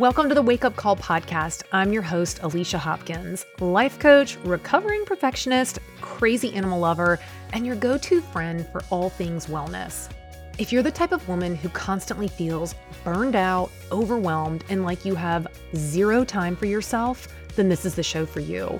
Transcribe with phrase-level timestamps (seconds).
[0.00, 1.64] Welcome to the Wake Up Call podcast.
[1.72, 7.18] I'm your host, Alicia Hopkins, life coach, recovering perfectionist, crazy animal lover,
[7.52, 10.08] and your go to friend for all things wellness.
[10.56, 15.14] If you're the type of woman who constantly feels burned out, overwhelmed, and like you
[15.16, 18.78] have zero time for yourself, then this is the show for you.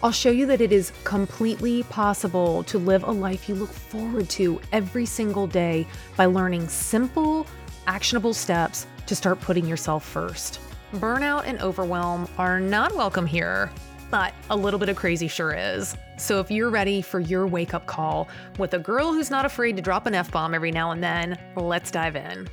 [0.00, 4.28] I'll show you that it is completely possible to live a life you look forward
[4.30, 7.48] to every single day by learning simple,
[7.88, 10.58] actionable steps to start putting yourself first.
[10.94, 13.70] Burnout and overwhelm are not welcome here,
[14.10, 15.94] but a little bit of crazy sure is.
[16.16, 19.76] So if you're ready for your wake up call with a girl who's not afraid
[19.76, 22.48] to drop an F bomb every now and then, let's dive in.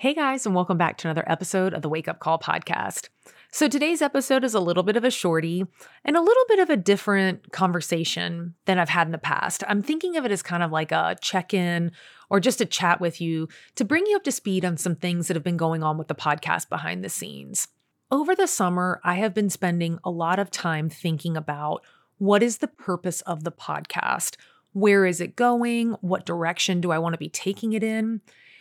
[0.00, 3.08] Hey guys, and welcome back to another episode of the Wake Up Call podcast.
[3.50, 5.66] So today's episode is a little bit of a shorty
[6.04, 9.64] and a little bit of a different conversation than I've had in the past.
[9.66, 11.90] I'm thinking of it as kind of like a check in
[12.30, 15.26] or just a chat with you to bring you up to speed on some things
[15.26, 17.66] that have been going on with the podcast behind the scenes.
[18.08, 21.84] Over the summer, I have been spending a lot of time thinking about
[22.18, 24.36] what is the purpose of the podcast?
[24.72, 25.96] Where is it going?
[26.02, 28.20] What direction do I want to be taking it in?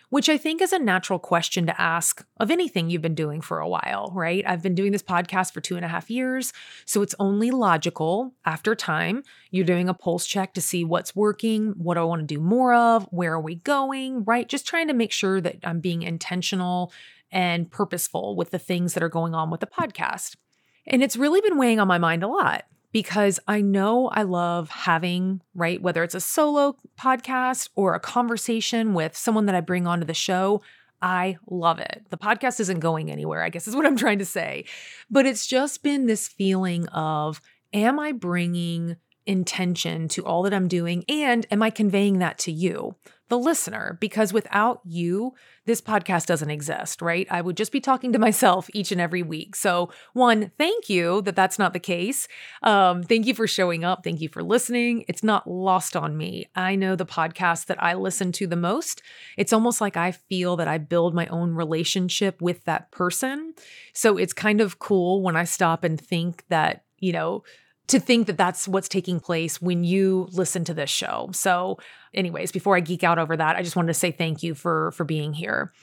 [0.10, 3.60] Which I think is a natural question to ask of anything you've been doing for
[3.60, 4.44] a while, right?
[4.48, 6.54] I've been doing this podcast for two and a half years.
[6.86, 11.74] So it's only logical after time, you're doing a pulse check to see what's working,
[11.78, 14.48] what do I want to do more of, where are we going, right?
[14.48, 16.94] Just trying to make sure that I'm being intentional
[17.30, 20.38] and purposeful with the things that are going on with the podcast.
[20.86, 24.70] And it's really been weighing on my mind a lot because I know I love
[24.70, 29.88] having, right, whether it's a solo podcast or a conversation with someone that I bring
[29.88, 30.62] onto the show.
[31.02, 32.06] I love it.
[32.10, 34.66] The podcast isn't going anywhere, I guess is what I'm trying to say.
[35.10, 37.40] But it's just been this feeling of,
[37.74, 38.96] am I bringing
[39.28, 41.04] intention to all that I'm doing?
[41.08, 42.96] And am I conveying that to you,
[43.30, 43.98] the listener?
[44.00, 45.34] Because without you,
[45.66, 47.28] this podcast doesn't exist, right?
[47.30, 49.56] I would just be talking to myself each and every week.
[49.56, 52.28] So, one, thank you that that's not the case.
[52.64, 54.04] Um, thank you for showing up.
[54.04, 55.04] Thank you for listening.
[55.08, 56.48] It's not lost on me.
[56.56, 59.02] I know the podcast that I listen to the most.
[59.38, 63.54] It's almost like I feel that I build my own relationship with that person.
[63.94, 67.44] So, it's kind of cool when I stop and think that, you know,
[67.88, 71.30] to think that that's what's taking place when you listen to this show.
[71.34, 71.78] So,
[72.14, 74.92] anyways, before I geek out over that, I just wanted to say thank you for
[74.92, 75.74] for being here.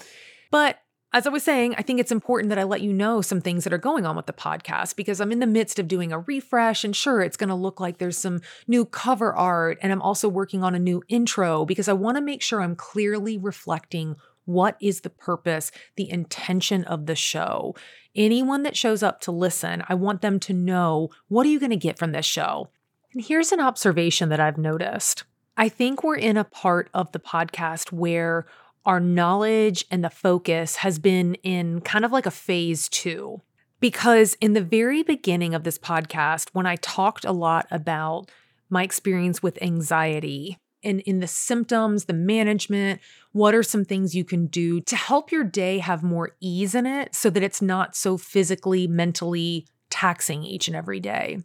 [0.51, 0.79] But
[1.15, 3.63] as I was saying, I think it's important that I let you know some things
[3.63, 6.19] that are going on with the podcast because I'm in the midst of doing a
[6.19, 6.83] refresh.
[6.83, 9.79] And sure, it's going to look like there's some new cover art.
[9.81, 12.75] And I'm also working on a new intro because I want to make sure I'm
[12.75, 17.75] clearly reflecting what is the purpose, the intention of the show?
[18.15, 21.71] Anyone that shows up to listen, I want them to know what are you going
[21.71, 22.69] to get from this show?
[23.13, 25.25] And here's an observation that I've noticed.
[25.57, 28.47] I think we're in a part of the podcast where
[28.85, 33.41] our knowledge and the focus has been in kind of like a phase two.
[33.81, 38.31] Because in the very beginning of this podcast, when I talked a lot about
[38.71, 43.01] my experience with anxiety and in the symptoms, the management,
[43.33, 46.87] what are some things you can do to help your day have more ease in
[46.87, 51.39] it so that it's not so physically, mentally taxing each and every day.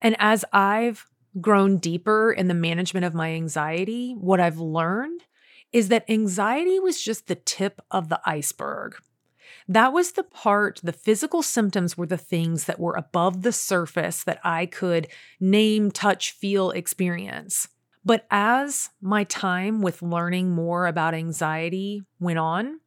[0.00, 1.06] And as I've
[1.40, 5.22] grown deeper in the management of my anxiety, what I've learned
[5.72, 8.96] is that anxiety was just the tip of the iceberg.
[9.66, 14.22] That was the part, the physical symptoms were the things that were above the surface
[14.24, 15.08] that I could
[15.40, 17.68] name, touch, feel, experience.
[18.04, 22.80] But as my time with learning more about anxiety went on,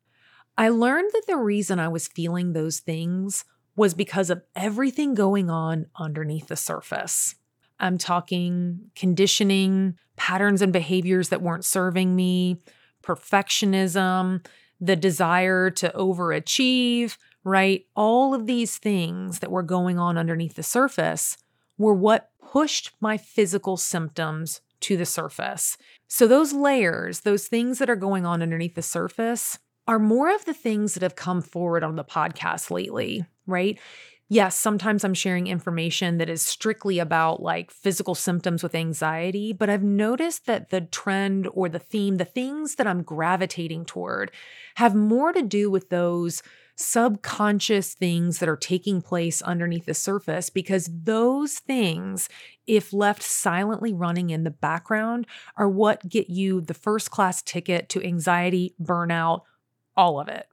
[0.57, 3.45] I learned that the reason I was feeling those things
[3.75, 7.35] was because of everything going on underneath the surface.
[7.79, 12.61] I'm talking conditioning, patterns and behaviors that weren't serving me,
[13.03, 14.45] perfectionism,
[14.81, 17.85] the desire to overachieve, right?
[17.95, 21.37] All of these things that were going on underneath the surface
[21.77, 25.77] were what pushed my physical symptoms to the surface.
[26.07, 30.43] So, those layers, those things that are going on underneath the surface, are more of
[30.45, 33.79] the things that have come forward on the podcast lately, right?
[34.29, 39.69] Yes, sometimes I'm sharing information that is strictly about like physical symptoms with anxiety, but
[39.69, 44.31] I've noticed that the trend or the theme, the things that I'm gravitating toward,
[44.75, 46.43] have more to do with those
[46.75, 52.27] subconscious things that are taking place underneath the surface because those things,
[52.67, 55.25] if left silently running in the background,
[55.55, 59.41] are what get you the first class ticket to anxiety, burnout,
[59.95, 60.47] all of it.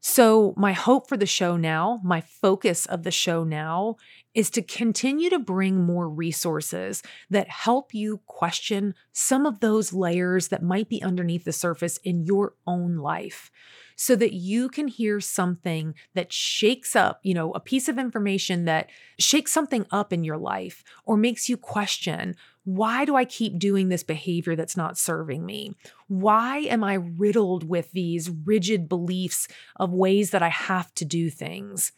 [0.00, 3.96] So, my hope for the show now, my focus of the show now,
[4.32, 10.48] is to continue to bring more resources that help you question some of those layers
[10.48, 13.50] that might be underneath the surface in your own life
[13.96, 18.64] so that you can hear something that shakes up, you know, a piece of information
[18.64, 22.36] that shakes something up in your life or makes you question
[22.68, 25.72] why do I keep doing this behavior that's not serving me?
[26.06, 31.30] Why am I riddled with these rigid beliefs of ways that I have to do
[31.30, 31.92] things?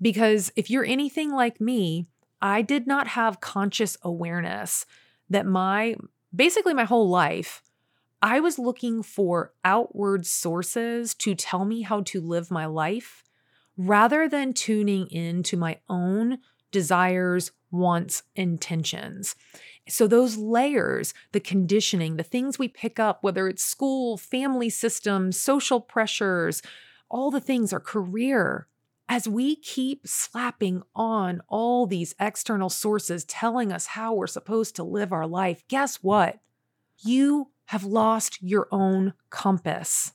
[0.00, 2.06] Because if you're anything like me,
[2.40, 4.86] I did not have conscious awareness
[5.28, 5.96] that my
[6.32, 7.60] basically my whole life,
[8.22, 13.24] I was looking for outward sources to tell me how to live my life
[13.76, 16.38] rather than tuning in to my own
[16.70, 19.36] desires, wants, intentions.
[19.88, 25.40] So, those layers, the conditioning, the things we pick up, whether it's school, family systems,
[25.40, 26.62] social pressures,
[27.10, 28.68] all the things, our career,
[29.08, 34.84] as we keep slapping on all these external sources telling us how we're supposed to
[34.84, 36.38] live our life, guess what?
[36.98, 40.12] You have lost your own compass.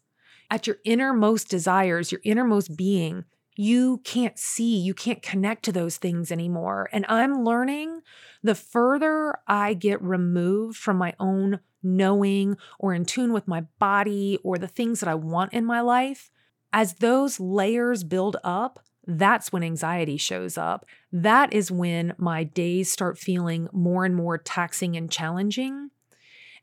[0.49, 3.25] At your innermost desires, your innermost being,
[3.57, 6.89] you can't see, you can't connect to those things anymore.
[6.93, 8.01] And I'm learning
[8.43, 14.37] the further I get removed from my own knowing or in tune with my body
[14.43, 16.29] or the things that I want in my life,
[16.71, 20.85] as those layers build up, that's when anxiety shows up.
[21.11, 25.89] That is when my days start feeling more and more taxing and challenging.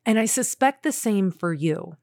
[0.07, 1.97] And I suspect the same for you.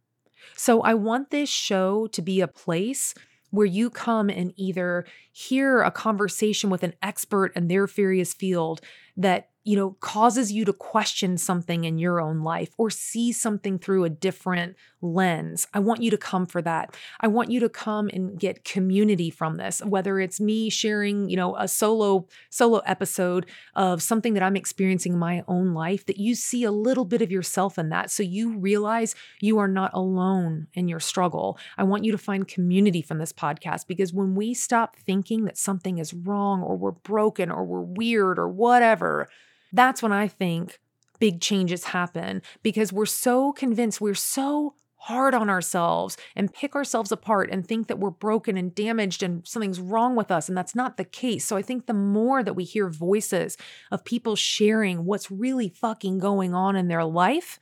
[0.58, 3.14] So I want this show to be a place
[3.52, 8.82] where you come and either hear a conversation with an expert in their various field
[9.16, 13.78] that you know, causes you to question something in your own life or see something
[13.78, 15.68] through a different lens.
[15.74, 16.96] I want you to come for that.
[17.20, 21.38] I want you to come and get community from this, whether it's me sharing, you
[21.38, 26.18] know, a solo solo episode of something that I'm experiencing in my own life that
[26.18, 29.92] you see a little bit of yourself in that so you realize you are not
[29.94, 31.58] alone in your struggle.
[31.78, 35.58] I want you to find community from this podcast because when we stop thinking that
[35.58, 39.28] something is wrong or we're broken or we're weird or whatever,
[39.72, 40.80] that's when I think
[41.20, 47.12] big changes happen because we're so convinced, we're so hard on ourselves and pick ourselves
[47.12, 50.48] apart and think that we're broken and damaged and something's wrong with us.
[50.48, 51.44] And that's not the case.
[51.44, 53.58] So I think the more that we hear voices
[53.90, 57.60] of people sharing what's really fucking going on in their life,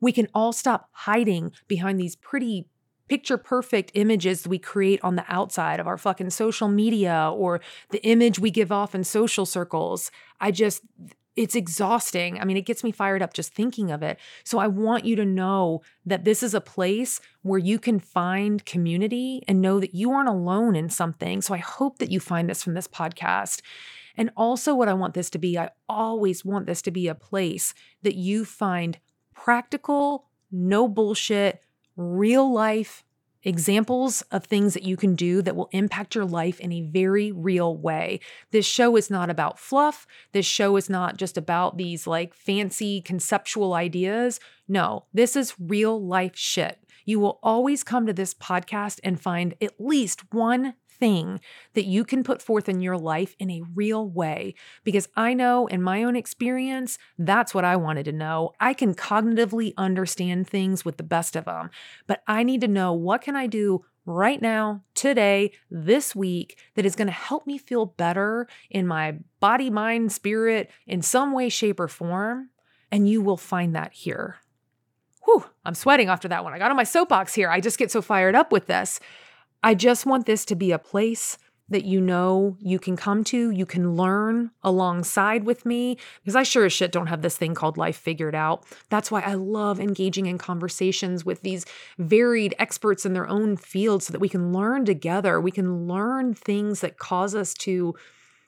[0.00, 2.68] we can all stop hiding behind these pretty
[3.08, 7.60] picture perfect images we create on the outside of our fucking social media or
[7.90, 10.10] the image we give off in social circles.
[10.40, 10.82] I just,
[11.36, 12.40] it's exhausting.
[12.40, 14.18] I mean, it gets me fired up just thinking of it.
[14.42, 18.64] So I want you to know that this is a place where you can find
[18.64, 21.42] community and know that you aren't alone in something.
[21.42, 23.60] So I hope that you find this from this podcast.
[24.16, 27.14] And also, what I want this to be, I always want this to be a
[27.14, 28.98] place that you find
[29.34, 31.62] practical, no bullshit,
[31.96, 33.04] real life
[33.46, 37.30] examples of things that you can do that will impact your life in a very
[37.30, 38.18] real way.
[38.50, 40.06] This show is not about fluff.
[40.32, 44.40] This show is not just about these like fancy conceptual ideas.
[44.66, 46.80] No, this is real life shit.
[47.04, 51.40] You will always come to this podcast and find at least one thing
[51.74, 54.54] that you can put forth in your life in a real way.
[54.84, 58.52] Because I know in my own experience, that's what I wanted to know.
[58.60, 61.70] I can cognitively understand things with the best of them,
[62.06, 66.86] but I need to know what can I do right now, today, this week that
[66.86, 71.48] is going to help me feel better in my body, mind, spirit in some way,
[71.48, 72.50] shape, or form.
[72.92, 74.36] And you will find that here.
[75.24, 76.52] Whew, I'm sweating after that one.
[76.54, 77.50] I got on my soapbox here.
[77.50, 79.00] I just get so fired up with this.
[79.62, 83.50] I just want this to be a place that you know you can come to,
[83.50, 87.54] you can learn alongside with me, because I sure as shit don't have this thing
[87.54, 88.64] called life figured out.
[88.88, 91.66] That's why I love engaging in conversations with these
[91.98, 95.40] varied experts in their own field so that we can learn together.
[95.40, 97.96] We can learn things that cause us to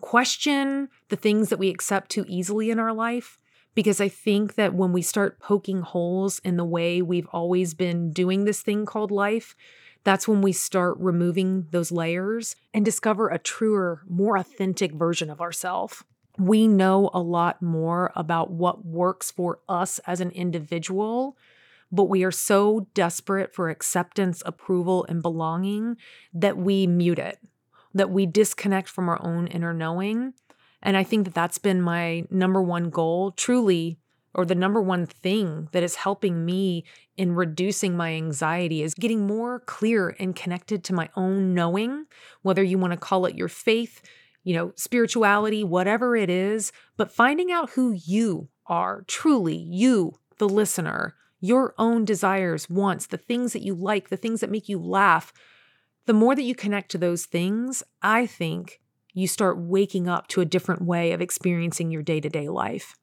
[0.01, 3.41] question the things that we accept too easily in our life.
[3.75, 8.13] Because I think that when we start poking holes in the way we've always been
[8.13, 9.57] doing this thing called life,
[10.05, 15.41] that's when we start removing those layers and discover a truer, more authentic version of
[15.41, 16.05] ourselves.
[16.39, 21.37] We know a lot more about what works for us as an individual,
[21.91, 25.97] but we are so desperate for acceptance, approval, and belonging
[26.33, 27.39] that we mute it,
[27.93, 30.35] that we disconnect from our own inner knowing.
[30.83, 33.99] And I think that that's been my number one goal, truly
[34.35, 36.85] or the number one thing that is helping me
[37.17, 42.07] in reducing my anxiety is getting more clear and connected to my own knowing,
[42.43, 44.03] whether you want to call it your faith,
[44.45, 50.49] you know, spirituality, whatever it is, but finding out who you are, truly you, the
[50.49, 54.79] listener, your own desires, wants, the things that you like, the things that make you
[54.79, 55.33] laugh.
[56.07, 58.81] The more that you connect to those things, I think
[59.13, 62.97] you start waking up to a different way of experiencing your day to day life.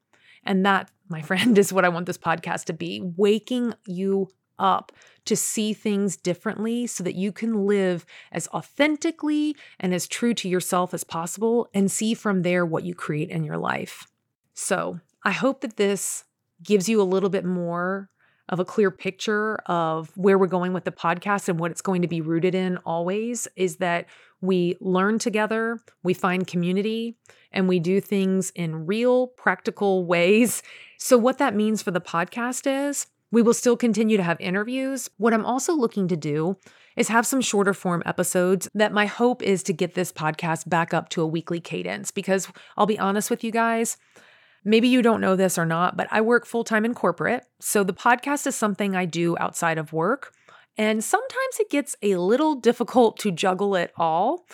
[0.46, 4.92] And that, my friend, is what I want this podcast to be waking you up
[5.26, 10.48] to see things differently so that you can live as authentically and as true to
[10.48, 14.08] yourself as possible and see from there what you create in your life.
[14.54, 16.24] So, I hope that this
[16.64, 18.10] gives you a little bit more
[18.50, 22.02] of a clear picture of where we're going with the podcast and what it's going
[22.02, 24.06] to be rooted in always is that
[24.42, 27.18] we learn together, we find community,
[27.52, 30.62] and we do things in real, practical ways.
[30.98, 35.10] So, what that means for the podcast is we will still continue to have interviews.
[35.18, 36.58] What I'm also looking to do
[36.96, 40.94] is have some shorter form episodes that my hope is to get this podcast back
[40.94, 42.48] up to a weekly cadence because
[42.78, 43.98] I'll be honest with you guys.
[44.66, 47.46] Maybe you don't know this or not, but I work full time in corporate.
[47.60, 50.34] So the podcast is something I do outside of work.
[50.78, 54.46] And sometimes it gets a little difficult to juggle it all.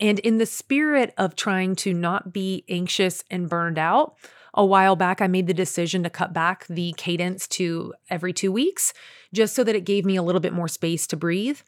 [0.00, 4.16] And in the spirit of trying to not be anxious and burned out,
[4.54, 8.50] a while back, I made the decision to cut back the cadence to every two
[8.50, 8.92] weeks
[9.32, 11.60] just so that it gave me a little bit more space to breathe.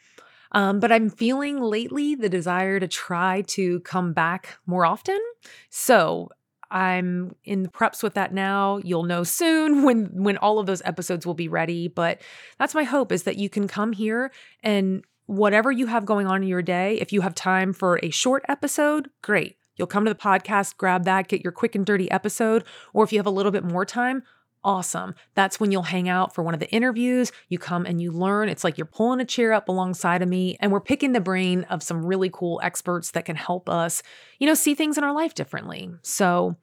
[0.52, 5.20] Um, but I'm feeling lately the desire to try to come back more often.
[5.68, 6.30] So
[6.70, 8.78] I'm in the preps with that now.
[8.84, 12.20] You'll know soon when when all of those episodes will be ready, but
[12.58, 14.30] that's my hope is that you can come here
[14.62, 18.10] and whatever you have going on in your day, if you have time for a
[18.10, 19.56] short episode, great.
[19.76, 23.12] You'll come to the podcast, grab that, get your quick and dirty episode, or if
[23.12, 24.24] you have a little bit more time,
[24.64, 25.14] awesome.
[25.34, 27.32] That's when you'll hang out for one of the interviews.
[27.48, 28.48] You come and you learn.
[28.48, 31.64] It's like you're pulling a chair up alongside of me and we're picking the brain
[31.64, 34.02] of some really cool experts that can help us,
[34.38, 35.90] you know, see things in our life differently.
[36.02, 36.56] So,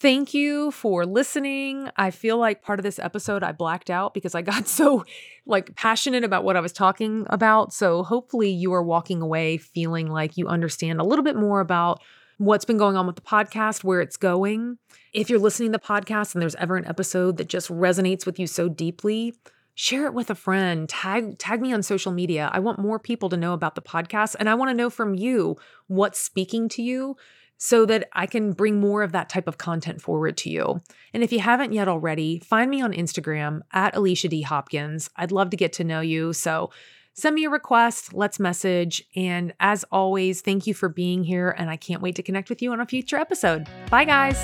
[0.00, 1.90] Thank you for listening.
[1.96, 5.04] I feel like part of this episode I blacked out because I got so
[5.44, 7.72] like passionate about what I was talking about.
[7.72, 12.00] So hopefully you are walking away feeling like you understand a little bit more about
[12.38, 14.78] what's been going on with the podcast, where it's going.
[15.12, 18.38] If you're listening to the podcast and there's ever an episode that just resonates with
[18.38, 19.34] you so deeply,
[19.74, 20.88] share it with a friend.
[20.88, 22.48] Tag tag me on social media.
[22.52, 25.14] I want more people to know about the podcast and I want to know from
[25.14, 25.56] you
[25.88, 27.16] what's speaking to you
[27.58, 30.80] so that I can bring more of that type of content forward to you.
[31.12, 34.42] And if you haven't yet already, find me on Instagram at Alicia D.
[34.42, 35.10] Hopkins.
[35.16, 36.32] I'd love to get to know you.
[36.32, 36.70] So
[37.18, 39.02] send me a request, let's message.
[39.16, 41.54] And as always, thank you for being here.
[41.58, 43.68] And I can't wait to connect with you on a future episode.
[43.90, 44.38] Bye, guys.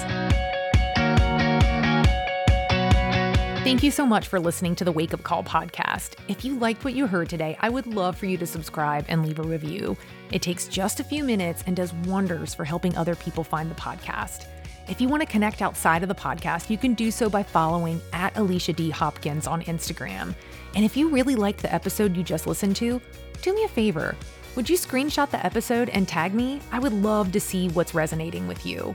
[3.62, 6.16] Thank you so much for listening to the Wake Up Call podcast.
[6.28, 9.24] If you liked what you heard today, I would love for you to subscribe and
[9.24, 9.96] leave a review.
[10.32, 13.74] It takes just a few minutes and does wonders for helping other people find the
[13.76, 14.46] podcast.
[14.86, 18.02] If you want to connect outside of the podcast, you can do so by following
[18.12, 18.90] at Alicia D.
[18.90, 20.34] Hopkins on Instagram.
[20.74, 23.00] And if you really liked the episode you just listened to,
[23.40, 24.14] do me a favor.
[24.56, 26.60] Would you screenshot the episode and tag me?
[26.70, 28.94] I would love to see what's resonating with you.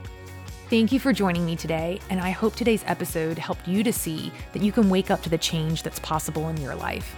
[0.69, 4.31] Thank you for joining me today, and I hope today's episode helped you to see
[4.53, 7.15] that you can wake up to the change that's possible in your life.